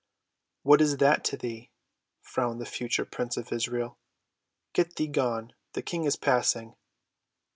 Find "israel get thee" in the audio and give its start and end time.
3.53-5.05